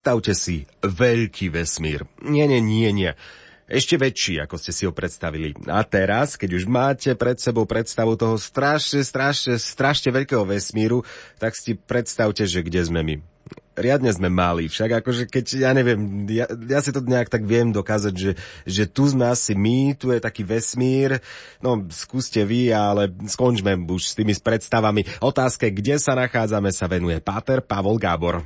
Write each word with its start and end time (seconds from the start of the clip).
Predstavte 0.00 0.32
si 0.32 0.64
veľký 0.80 1.52
vesmír. 1.52 2.08
Nie, 2.24 2.48
nie, 2.48 2.64
nie, 2.64 2.88
nie. 2.88 3.12
Ešte 3.68 4.00
väčší, 4.00 4.40
ako 4.40 4.56
ste 4.56 4.72
si 4.72 4.88
ho 4.88 4.96
predstavili. 4.96 5.52
A 5.68 5.84
teraz, 5.84 6.40
keď 6.40 6.56
už 6.56 6.64
máte 6.64 7.12
pred 7.12 7.36
sebou 7.36 7.68
predstavu 7.68 8.16
toho 8.16 8.40
strašne, 8.40 9.04
strašne, 9.04 9.60
strašne 9.60 10.08
veľkého 10.08 10.40
vesmíru, 10.48 11.04
tak 11.36 11.52
si 11.52 11.76
predstavte, 11.76 12.48
že 12.48 12.64
kde 12.64 12.80
sme 12.80 13.04
my. 13.04 13.14
Riadne 13.76 14.08
sme 14.08 14.32
mali, 14.32 14.72
však 14.72 15.04
akože 15.04 15.28
keď, 15.28 15.68
ja 15.68 15.76
neviem, 15.76 16.24
ja, 16.32 16.48
ja 16.48 16.80
si 16.80 16.96
to 16.96 17.04
nejak 17.04 17.28
tak 17.28 17.44
viem 17.44 17.68
dokázať, 17.68 18.14
že, 18.16 18.32
že 18.64 18.88
tu 18.88 19.04
sme 19.04 19.28
asi 19.28 19.52
my, 19.52 20.00
tu 20.00 20.16
je 20.16 20.20
taký 20.24 20.48
vesmír, 20.48 21.20
no 21.60 21.84
skúste 21.92 22.40
vy, 22.48 22.72
ale 22.72 23.12
skončme 23.28 23.76
už 23.84 24.00
s 24.00 24.16
tými 24.16 24.32
predstavami. 24.32 25.04
Otázke, 25.20 25.68
kde 25.68 26.00
sa 26.00 26.16
nachádzame, 26.16 26.72
sa 26.72 26.88
venuje 26.88 27.20
Páter 27.20 27.60
Pavol 27.60 28.00
Gábor. 28.00 28.40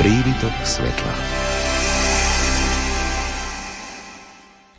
Prívitok 0.00 0.56
svetla. 0.64 1.12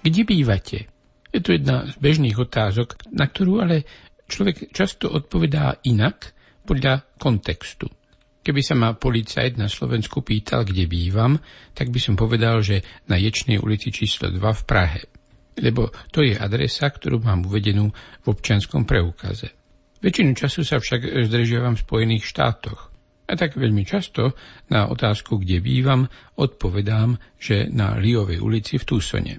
Kde 0.02 0.22
bývate? 0.26 0.90
Je 1.30 1.40
to 1.46 1.54
jedna 1.54 1.86
z 1.86 1.94
bežných 2.02 2.34
otázok, 2.42 2.98
na 3.14 3.30
ktorú 3.30 3.62
ale 3.62 3.86
človek 4.26 4.74
často 4.74 5.14
odpovedá 5.14 5.78
inak 5.86 6.34
podľa 6.66 7.06
kontextu. 7.22 7.86
Keby 8.42 8.66
sa 8.66 8.74
ma 8.74 8.98
policajt 8.98 9.62
na 9.62 9.70
Slovensku 9.70 10.26
pýtal, 10.26 10.66
kde 10.66 10.90
bývam, 10.90 11.38
tak 11.78 11.94
by 11.94 12.02
som 12.02 12.18
povedal, 12.18 12.66
že 12.66 12.82
na 13.06 13.22
Ječnej 13.22 13.62
ulici 13.62 13.94
číslo 13.94 14.34
2 14.34 14.42
v 14.42 14.64
Prahe. 14.66 15.06
Lebo 15.62 15.94
to 16.10 16.26
je 16.26 16.34
adresa, 16.34 16.90
ktorú 16.90 17.22
mám 17.22 17.46
uvedenú 17.46 17.94
v 17.94 18.26
občianskom 18.26 18.90
preukaze. 18.90 19.54
Väčšinu 20.02 20.34
času 20.34 20.66
sa 20.66 20.82
však 20.82 21.30
zdržiavam 21.30 21.78
v 21.78 21.86
Spojených 21.86 22.26
štátoch. 22.26 22.91
A 23.32 23.40
tak 23.40 23.56
veľmi 23.56 23.88
často 23.88 24.36
na 24.68 24.92
otázku, 24.92 25.40
kde 25.40 25.64
bývam, 25.64 26.04
odpovedám, 26.36 27.16
že 27.40 27.72
na 27.72 27.96
Liovej 27.96 28.44
ulici 28.44 28.76
v 28.76 28.84
Túsone. 28.84 29.34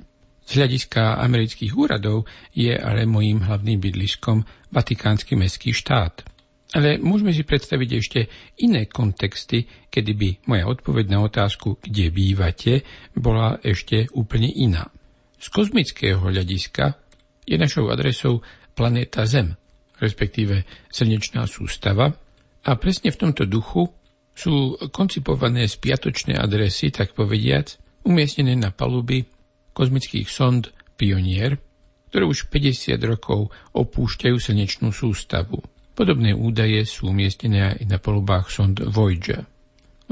Z 0.49 0.57
hľadiska 0.57 1.21
amerických 1.21 1.77
úradov 1.77 2.25
je 2.57 2.73
ale 2.73 3.05
mojím 3.05 3.45
hlavným 3.45 3.79
bydliskom 3.79 4.43
Vatikánsky 4.73 5.37
mestský 5.37 5.77
štát. 5.77 6.25
Ale 6.73 6.97
môžeme 6.97 7.37
si 7.37 7.45
predstaviť 7.45 7.91
ešte 8.01 8.21
iné 8.65 8.89
kontexty, 8.89 9.69
kedy 9.93 10.13
by 10.17 10.29
moja 10.49 10.65
odpoveď 10.73 11.13
na 11.13 11.21
otázku, 11.21 11.77
kde 11.85 12.09
bývate, 12.09 12.81
bola 13.13 13.61
ešte 13.61 14.09
úplne 14.17 14.49
iná. 14.49 14.89
Z 15.37 15.53
kozmického 15.53 16.17
hľadiska 16.17 16.97
je 17.45 17.61
našou 17.61 17.93
adresou 17.93 18.41
planéta 18.73 19.29
Zem, 19.29 19.53
respektíve 20.01 20.65
slnečná 20.89 21.45
sústava, 21.45 22.17
a 22.63 22.71
presne 22.79 23.11
v 23.11 23.21
tomto 23.21 23.45
duchu 23.47 23.91
sú 24.33 24.81
koncipované 24.95 25.69
spiatočné 25.69 26.39
adresy, 26.39 26.89
tak 26.89 27.13
povediac, 27.13 27.77
umiestnené 28.09 28.57
na 28.57 28.73
paluby 28.73 29.29
kozmických 29.77 30.29
sond 30.29 30.71
Pionier, 30.97 31.59
ktoré 32.13 32.25
už 32.29 32.53
50 32.53 32.97
rokov 33.09 33.49
opúšťajú 33.73 34.37
slnečnú 34.37 34.93
sústavu. 34.93 35.61
Podobné 35.93 36.33
údaje 36.33 36.85
sú 36.89 37.13
umiestnené 37.13 37.77
aj 37.77 37.85
na 37.89 37.99
palubách 38.01 38.49
sond 38.49 38.77
Voyager. 38.81 39.45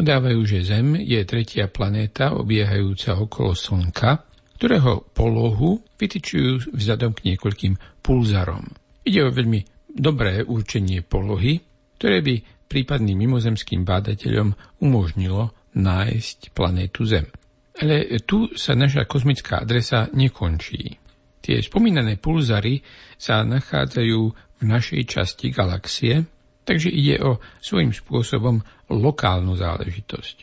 Udávajú, 0.01 0.41
že 0.49 0.65
Zem 0.65 0.97
je 0.97 1.21
tretia 1.29 1.69
planéta 1.69 2.33
obiehajúca 2.33 3.21
okolo 3.21 3.53
Slnka, 3.53 4.25
ktorého 4.57 5.09
polohu 5.13 5.81
vytyčujú 6.01 6.73
vzhľadom 6.73 7.13
k 7.17 7.33
niekoľkým 7.33 7.75
pulzarom. 8.01 8.65
Ide 9.05 9.29
o 9.29 9.31
veľmi 9.33 9.61
dobré 9.93 10.41
určenie 10.45 11.05
polohy, 11.05 11.61
ktoré 12.01 12.25
by 12.25 12.65
prípadným 12.65 13.29
mimozemským 13.29 13.85
bádateľom 13.85 14.81
umožnilo 14.81 15.53
nájsť 15.77 16.57
planétu 16.57 17.05
Zem. 17.05 17.29
Ale 17.77 18.09
tu 18.25 18.49
sa 18.57 18.73
naša 18.73 19.05
kozmická 19.05 19.61
adresa 19.61 20.09
nekončí. 20.17 20.97
Tie 21.45 21.61
spomínané 21.61 22.17
pulzary 22.17 22.81
sa 23.21 23.45
nachádzajú 23.45 24.21
v 24.33 24.63
našej 24.65 25.03
časti 25.05 25.53
galaxie, 25.53 26.25
takže 26.65 26.89
ide 26.89 27.21
o 27.21 27.37
svojím 27.61 27.93
spôsobom 27.93 28.61
lokálnu 28.89 29.57
záležitosť. 29.61 30.37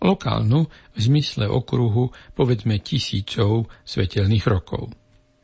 Lokálnu 0.00 0.60
v 0.96 0.98
zmysle 0.98 1.44
okruhu 1.44 2.08
povedzme 2.32 2.80
tisícov 2.80 3.68
svetelných 3.84 4.44
rokov. 4.48 4.88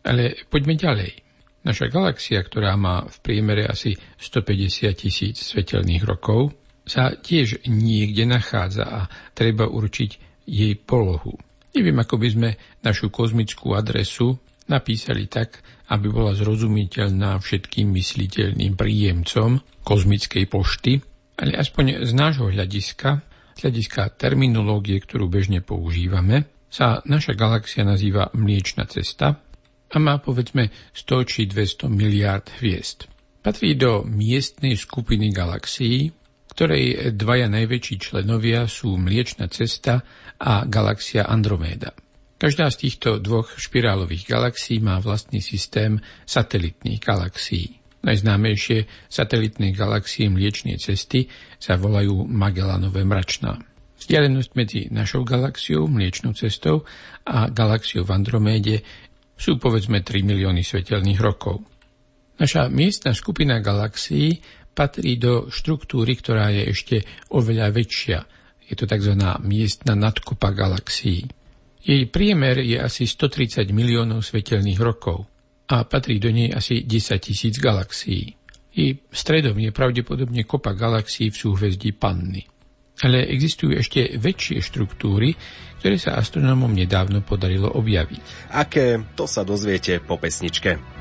Ale 0.04 0.48
poďme 0.48 0.74
ďalej. 0.80 1.27
Naša 1.68 1.92
galaxia, 1.92 2.40
ktorá 2.40 2.80
má 2.80 3.04
v 3.04 3.16
priemere 3.20 3.68
asi 3.68 3.92
150 4.16 4.88
tisíc 4.96 5.36
svetelných 5.52 6.00
rokov, 6.08 6.56
sa 6.88 7.12
tiež 7.12 7.68
niekde 7.68 8.24
nachádza 8.24 8.88
a 8.88 9.00
treba 9.36 9.68
určiť 9.68 10.10
jej 10.48 10.72
polohu. 10.80 11.36
Neviem, 11.76 12.00
ako 12.00 12.16
by 12.16 12.28
sme 12.32 12.50
našu 12.80 13.12
kozmickú 13.12 13.76
adresu 13.76 14.40
napísali 14.72 15.28
tak, 15.28 15.60
aby 15.92 16.08
bola 16.08 16.32
zrozumiteľná 16.32 17.36
všetkým 17.36 17.92
mysliteľným 17.92 18.72
príjemcom 18.72 19.60
kozmickej 19.84 20.48
pošty, 20.48 20.96
ale 21.36 21.52
aspoň 21.52 22.08
z 22.08 22.12
nášho 22.16 22.48
hľadiska, 22.48 23.20
z 23.52 23.58
hľadiska 23.68 24.16
terminológie, 24.16 25.04
ktorú 25.04 25.28
bežne 25.28 25.60
používame, 25.60 26.48
sa 26.72 27.04
naša 27.04 27.36
galaxia 27.36 27.84
nazýva 27.84 28.32
Mliečna 28.32 28.88
cesta 28.88 29.47
a 29.88 29.96
má 29.96 30.20
povedzme 30.20 30.68
100 30.92 31.30
či 31.30 31.40
200 31.48 31.88
miliard 31.88 32.48
hviezd. 32.60 33.08
Patrí 33.40 33.78
do 33.78 34.04
miestnej 34.04 34.76
skupiny 34.76 35.32
galaxií, 35.32 36.12
ktorej 36.52 37.14
dvaja 37.14 37.46
najväčší 37.46 37.96
členovia 38.02 38.66
sú 38.66 38.98
Mliečna 38.98 39.46
cesta 39.46 40.02
a 40.42 40.66
galaxia 40.66 41.22
Androméda. 41.22 41.94
Každá 42.38 42.70
z 42.70 42.86
týchto 42.86 43.18
dvoch 43.18 43.58
špirálových 43.58 44.26
galaxií 44.26 44.78
má 44.78 45.02
vlastný 45.02 45.42
systém 45.42 45.98
satelitných 46.26 47.02
galaxií. 47.02 47.78
Najznámejšie 48.02 49.10
satelitné 49.10 49.74
galaxie 49.74 50.30
Mliečnej 50.30 50.78
cesty 50.78 51.26
sa 51.58 51.74
volajú 51.74 52.30
Magellanové 52.30 53.02
mračná. 53.02 53.58
Vzdialenosť 53.98 54.50
medzi 54.54 54.80
našou 54.94 55.26
galaxiou, 55.26 55.90
Mliečnou 55.90 56.30
cestou 56.38 56.86
a 57.26 57.50
galaxiou 57.50 58.06
v 58.06 58.14
Androméde 58.14 58.86
sú 59.38 59.56
povedzme 59.62 60.02
3 60.02 60.26
milióny 60.26 60.66
svetelných 60.66 61.20
rokov. 61.22 61.62
Naša 62.42 62.66
miestna 62.66 63.14
skupina 63.14 63.62
galaxií 63.62 64.42
patrí 64.74 65.18
do 65.18 65.46
štruktúry, 65.50 66.18
ktorá 66.18 66.50
je 66.50 66.62
ešte 66.70 66.96
oveľa 67.34 67.70
väčšia. 67.70 68.18
Je 68.66 68.74
to 68.74 68.84
tzv. 68.86 69.14
miestna 69.42 69.94
nadkopa 69.94 70.50
galaxií. 70.50 71.26
Jej 71.78 72.02
priemer 72.10 72.62
je 72.62 72.78
asi 72.78 73.06
130 73.06 73.70
miliónov 73.70 74.26
svetelných 74.26 74.78
rokov 74.82 75.24
a 75.70 75.86
patrí 75.86 76.18
do 76.18 76.28
nej 76.28 76.50
asi 76.50 76.84
10 76.84 77.22
tisíc 77.22 77.54
galaxií. 77.62 78.34
Jej 78.74 79.02
stredom 79.10 79.56
je 79.58 79.70
pravdepodobne 79.72 80.44
kopa 80.44 80.74
galaxií 80.76 81.30
v 81.32 81.40
súhvezdí 81.40 81.96
Panny. 81.96 82.57
Ale 83.04 83.30
existujú 83.30 83.78
ešte 83.78 84.18
väčšie 84.18 84.58
štruktúry, 84.58 85.38
ktoré 85.78 85.96
sa 85.96 86.18
astronómom 86.18 86.74
nedávno 86.74 87.22
podarilo 87.22 87.70
objaviť. 87.70 88.50
Aké, 88.50 88.98
to 89.14 89.30
sa 89.30 89.46
dozviete 89.46 90.02
po 90.02 90.18
pesničke. 90.18 90.98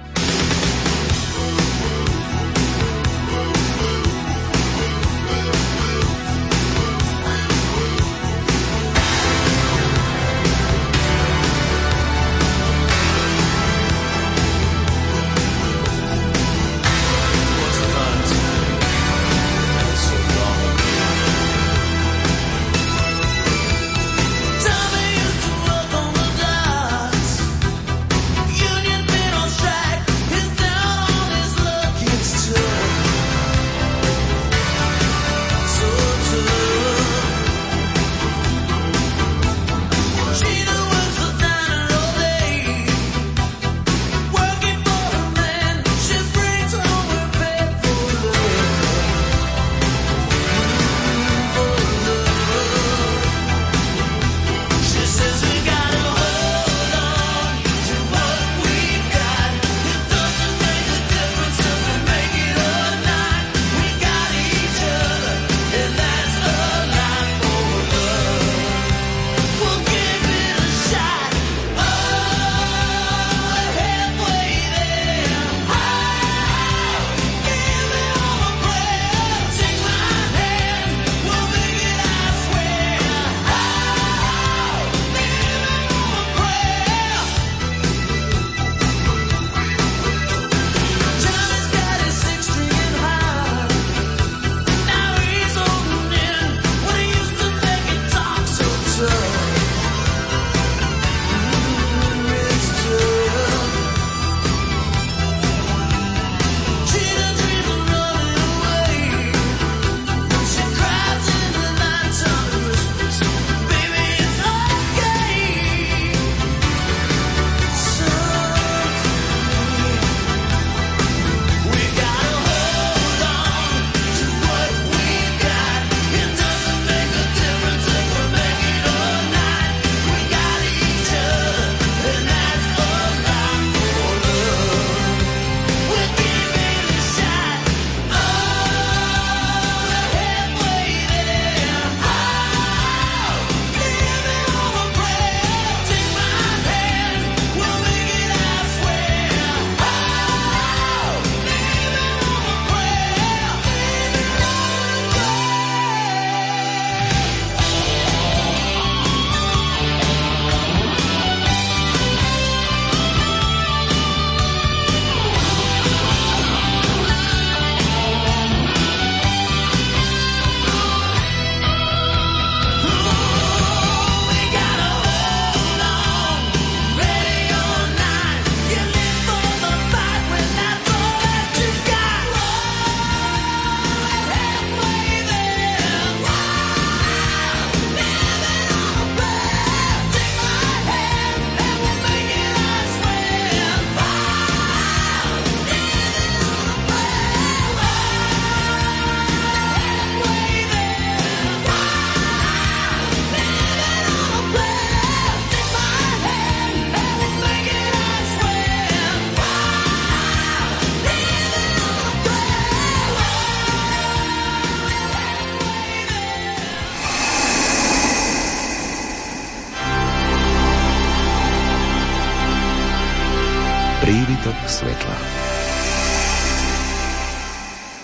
Svetla. 224.68 225.16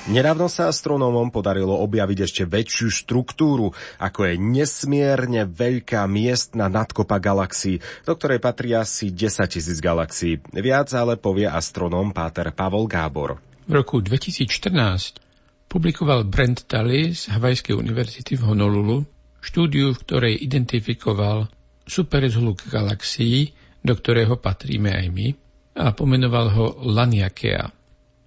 Nedávno 0.04 0.52
sa 0.52 0.68
astronómom 0.68 1.32
podarilo 1.32 1.80
objaviť 1.80 2.20
ešte 2.28 2.44
väčšiu 2.44 2.92
štruktúru, 2.92 3.72
ako 4.04 4.20
je 4.28 4.34
nesmierne 4.36 5.48
veľká 5.48 6.04
miestna 6.12 6.68
nadkopa 6.68 7.24
galaxií, 7.24 7.80
do 8.04 8.12
ktorej 8.12 8.44
patrí 8.44 8.76
asi 8.76 9.16
10 9.16 9.48
tisíc 9.48 9.80
galaxií. 9.80 10.44
Viac 10.52 10.92
ale 10.92 11.16
povie 11.16 11.48
astronóm 11.48 12.12
Páter 12.12 12.52
Pavol 12.52 12.84
Gábor. 12.84 13.40
V 13.64 13.72
roku 13.72 14.04
2014 14.04 15.24
publikoval 15.72 16.28
Brent 16.28 16.68
Tully 16.68 17.16
z 17.16 17.32
Havajskej 17.32 17.72
univerzity 17.72 18.36
v 18.36 18.44
Honolulu 18.44 19.08
štúdiu, 19.40 19.96
v 19.96 20.02
ktorej 20.04 20.36
identifikoval 20.36 21.48
superzhluk 21.88 22.60
galaxií, 22.68 23.56
do 23.80 23.96
ktorého 23.96 24.36
patríme 24.36 24.92
aj 24.92 25.08
my, 25.16 25.28
a 25.74 25.94
pomenoval 25.94 26.48
ho 26.54 26.66
Laniakea. 26.86 27.66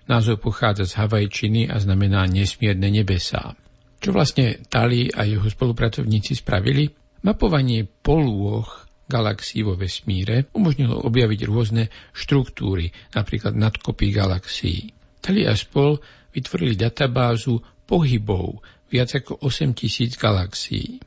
Názov 0.07 0.39
pochádza 0.39 0.87
z 0.87 1.03
Havajčiny 1.03 1.67
a 1.67 1.83
znamená 1.83 2.27
nesmierne 2.31 2.91
nebesá. 2.91 3.59
Čo 3.99 4.15
vlastne 4.15 4.63
Tali 4.71 5.11
a 5.11 5.27
jeho 5.27 5.47
spolupracovníci 5.51 6.39
spravili? 6.39 6.87
Mapovanie 7.27 7.83
polôch 7.83 8.87
galaxií 9.07 9.67
vo 9.67 9.75
vesmíre 9.75 10.51
umožnilo 10.55 11.03
objaviť 11.07 11.41
rôzne 11.47 11.91
štruktúry, 12.15 12.91
napríklad 13.15 13.55
nadkopy 13.55 14.15
galaxií. 14.15 14.95
Tali 15.19 15.43
a 15.47 15.55
spol 15.59 15.99
vytvorili 16.35 16.79
databázu 16.79 17.59
pohybov 17.87 18.63
viac 18.91 19.11
ako 19.19 19.43
8000 19.43 20.15
galaxií. 20.15 21.03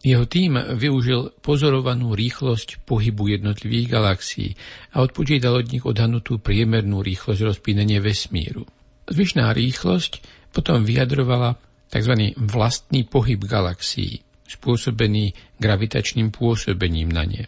Jeho 0.00 0.24
tým 0.24 0.56
využil 0.56 1.36
pozorovanú 1.44 2.16
rýchlosť 2.16 2.88
pohybu 2.88 3.36
jednotlivých 3.36 3.86
galaxií 3.92 4.50
a 4.96 5.04
odpočítal 5.04 5.60
od 5.60 5.68
nich 5.68 5.84
odhanutú 5.84 6.40
priemernú 6.40 7.04
rýchlosť 7.04 7.40
rozpínania 7.44 8.00
vesmíru. 8.00 8.64
Zvyšná 9.06 9.52
rýchlosť 9.52 10.24
potom 10.56 10.88
vyjadrovala 10.88 11.60
tzv. 11.92 12.32
vlastný 12.40 13.04
pohyb 13.04 13.44
galaxií, 13.44 14.24
spôsobený 14.48 15.58
gravitačným 15.60 16.32
pôsobením 16.32 17.12
na 17.12 17.24
ne. 17.28 17.42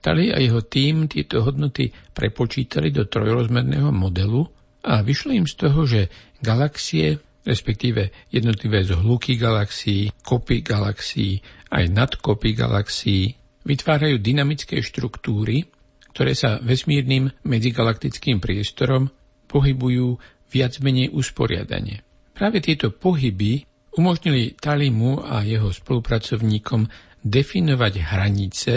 Tali 0.00 0.32
a 0.32 0.40
jeho 0.40 0.64
tým 0.64 1.12
tieto 1.12 1.44
hodnoty 1.44 1.92
prepočítali 2.16 2.88
do 2.88 3.04
trojrozmerného 3.04 3.92
modelu 3.92 4.48
a 4.80 5.04
vyšlo 5.04 5.36
im 5.36 5.44
z 5.44 5.54
toho, 5.60 5.84
že 5.84 6.08
galaxie 6.40 7.20
respektíve 7.44 8.12
jednotlivé 8.28 8.84
zhluky 8.84 9.40
galaxií, 9.40 10.12
kopy 10.20 10.60
galaxií, 10.60 11.40
aj 11.72 11.84
nadkopy 11.88 12.52
galaxií, 12.52 13.36
vytvárajú 13.64 14.20
dynamické 14.20 14.80
štruktúry, 14.80 15.68
ktoré 16.10 16.32
sa 16.34 16.58
vesmírnym 16.60 17.30
medzigalaktickým 17.46 18.42
priestorom 18.42 19.08
pohybujú 19.46 20.18
viac 20.50 20.82
menej 20.82 21.14
usporiadane. 21.14 22.02
Práve 22.34 22.58
tieto 22.58 22.90
pohyby 22.90 23.62
umožnili 23.94 24.58
Talimu 24.58 25.22
a 25.22 25.42
jeho 25.42 25.70
spolupracovníkom 25.70 26.86
definovať 27.20 27.94
hranice, 28.00 28.74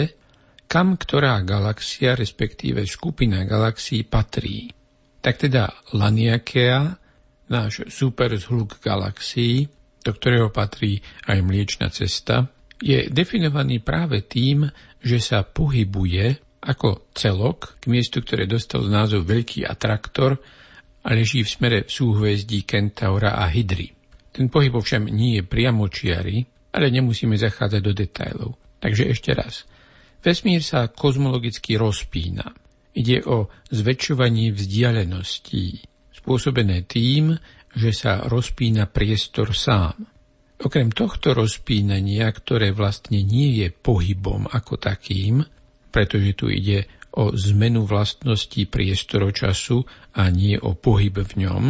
kam 0.68 0.98
ktorá 0.98 1.40
galaxia, 1.42 2.18
respektíve 2.18 2.84
skupina 2.84 3.42
galaxií 3.46 4.04
patrí. 4.04 4.68
Tak 5.24 5.48
teda 5.48 5.70
Laniakea 5.96 7.03
náš 7.48 7.84
super 7.92 8.32
zhluk 8.36 8.80
galaxií, 8.80 9.68
do 10.04 10.12
ktorého 10.12 10.52
patrí 10.52 11.00
aj 11.28 11.38
Mliečna 11.40 11.88
cesta, 11.88 12.48
je 12.80 13.08
definovaný 13.08 13.80
práve 13.80 14.24
tým, 14.24 14.68
že 15.00 15.18
sa 15.20 15.44
pohybuje 15.44 16.36
ako 16.64 17.12
celok 17.12 17.80
k 17.80 17.84
miestu, 17.92 18.24
ktoré 18.24 18.48
dostal 18.48 18.84
názov 18.88 19.28
Veľký 19.28 19.68
atraktor 19.68 20.40
a 21.04 21.08
leží 21.12 21.44
v 21.44 21.52
smere 21.52 21.78
súhvezdí 21.84 22.64
Kentaura 22.64 23.36
a 23.36 23.48
Hydry. 23.48 23.92
Ten 24.32 24.48
pohyb 24.48 24.72
ovšem 24.74 25.06
nie 25.08 25.38
je 25.38 25.42
priamočiary, 25.44 26.36
ale 26.74 26.90
nemusíme 26.90 27.36
zachádzať 27.36 27.80
do 27.84 27.92
detajlov. 27.92 28.50
Takže 28.80 29.04
ešte 29.12 29.30
raz. 29.36 29.68
Vesmír 30.24 30.64
sa 30.64 30.88
kozmologicky 30.88 31.76
rozpína. 31.76 32.48
Ide 32.96 33.22
o 33.28 33.52
zväčšovanie 33.68 34.56
vzdialeností 34.56 35.93
spôsobené 36.24 36.88
tým, 36.88 37.36
že 37.76 37.92
sa 37.92 38.24
rozpína 38.24 38.88
priestor 38.88 39.52
sám. 39.52 39.92
Okrem 40.56 40.88
tohto 40.88 41.36
rozpínania, 41.36 42.32
ktoré 42.32 42.72
vlastne 42.72 43.20
nie 43.20 43.60
je 43.60 43.68
pohybom 43.68 44.48
ako 44.48 44.80
takým, 44.80 45.44
pretože 45.92 46.32
tu 46.32 46.48
ide 46.48 46.88
o 47.20 47.36
zmenu 47.36 47.84
vlastností 47.84 48.64
priestoročasu 48.64 49.84
a 50.16 50.32
nie 50.32 50.56
o 50.56 50.72
pohyb 50.72 51.20
v 51.20 51.44
ňom, 51.44 51.64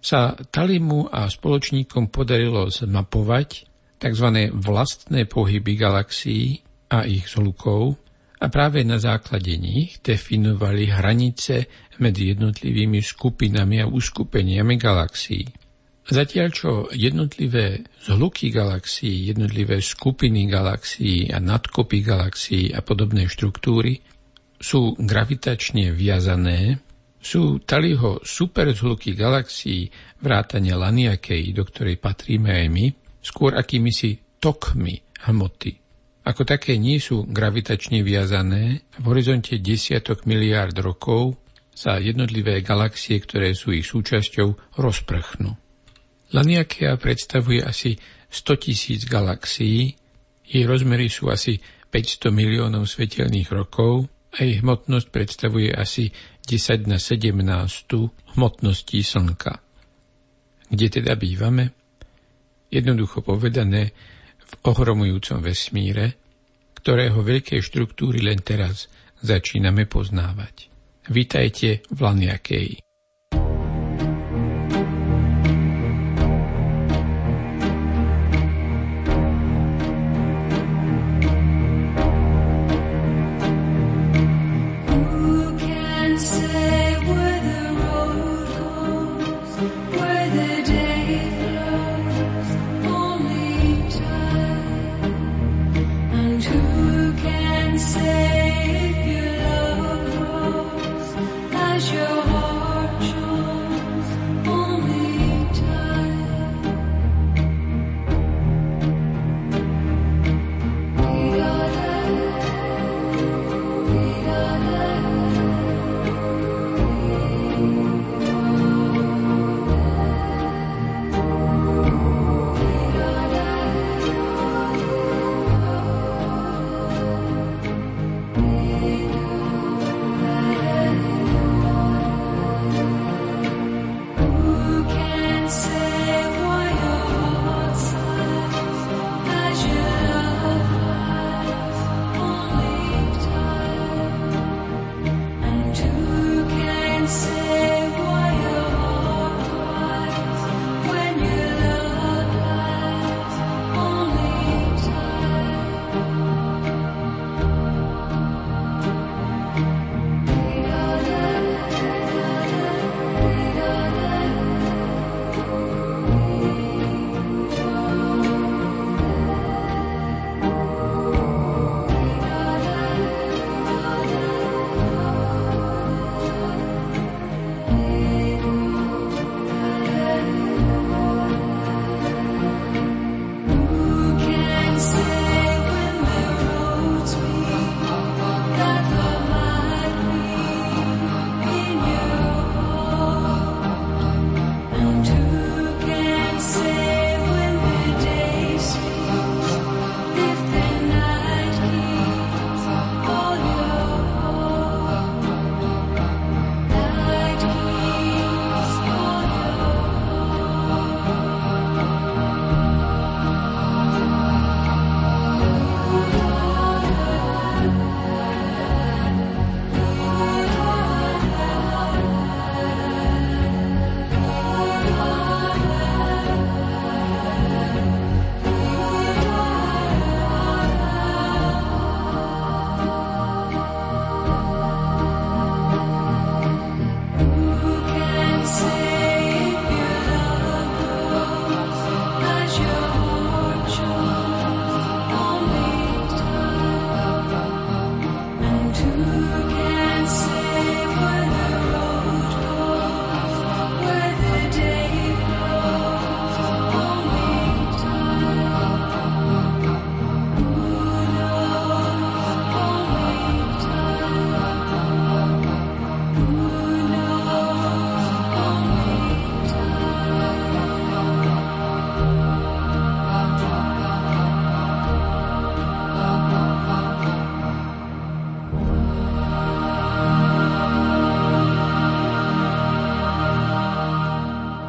sa 0.00 0.32
Talimu 0.32 1.12
a 1.12 1.28
spoločníkom 1.28 2.08
podarilo 2.08 2.72
zmapovať 2.72 3.68
tzv. 4.00 4.28
vlastné 4.56 5.28
pohyby 5.28 5.76
galaxií 5.76 6.64
a 6.88 7.04
ich 7.04 7.28
zhlukov 7.28 8.00
a 8.38 8.46
práve 8.46 8.86
na 8.86 9.02
základe 9.02 9.58
nich 9.58 9.98
definovali 9.98 10.86
hranice 10.86 11.66
medzi 11.98 12.30
jednotlivými 12.34 13.02
skupinami 13.02 13.82
a 13.82 13.90
uskupeniami 13.90 14.74
galaxií. 14.78 15.46
Zatiaľ 16.08 16.48
čo 16.48 16.70
jednotlivé 16.88 17.84
zhluky 18.00 18.48
galaxií, 18.48 19.28
jednotlivé 19.28 19.84
skupiny 19.84 20.48
galaxií 20.48 21.28
a 21.28 21.36
nadkopy 21.36 22.00
galaxií 22.00 22.72
a 22.72 22.80
podobné 22.80 23.28
štruktúry 23.28 24.00
sú 24.56 24.96
gravitačne 24.96 25.92
viazané, 25.92 26.80
sú 27.18 27.60
Taliho 27.60 28.24
superzhluky 28.24 29.12
galaxií 29.12 29.90
vrátane 30.22 30.72
Laniakei, 30.72 31.50
do 31.52 31.66
ktorej 31.66 32.00
patríme 32.00 32.56
aj 32.56 32.66
my, 32.72 32.86
skôr 33.20 33.52
akýmisi 33.58 34.40
tokmi 34.40 34.96
hmoty. 35.28 35.87
Ako 36.28 36.44
také 36.44 36.76
nie 36.76 37.00
sú 37.00 37.24
gravitačne 37.24 38.04
viazané, 38.04 38.84
v 39.00 39.04
horizonte 39.08 39.56
desiatok 39.56 40.28
miliárd 40.28 40.76
rokov 40.84 41.40
sa 41.72 41.96
jednotlivé 41.96 42.60
galaxie, 42.60 43.16
ktoré 43.16 43.56
sú 43.56 43.72
ich 43.72 43.88
súčasťou, 43.88 44.76
rozprchnú. 44.76 45.56
Laniakea 46.36 47.00
predstavuje 47.00 47.64
asi 47.64 47.96
100 48.28 48.60
tisíc 48.60 49.08
galaxií, 49.08 49.96
jej 50.44 50.64
rozmery 50.68 51.08
sú 51.08 51.32
asi 51.32 51.56
500 51.88 52.28
miliónov 52.28 52.84
svetelných 52.84 53.48
rokov 53.48 54.12
a 54.36 54.44
jej 54.44 54.60
hmotnosť 54.60 55.08
predstavuje 55.08 55.72
asi 55.72 56.12
10 56.44 56.92
na 56.92 57.00
17 57.00 58.36
hmotností 58.36 59.00
Slnka. 59.00 59.64
Kde 60.68 60.86
teda 60.92 61.16
bývame? 61.16 61.72
Jednoducho 62.68 63.24
povedané, 63.24 63.96
v 64.48 64.54
ohromujúcom 64.64 65.44
vesmíre, 65.44 66.16
ktorého 66.80 67.20
veľké 67.20 67.60
štruktúry 67.60 68.24
len 68.24 68.40
teraz 68.40 68.88
začíname 69.20 69.84
poznávať. 69.84 70.72
Vítajte 71.12 71.84
v 71.92 71.98
Laniakej. 72.00 72.87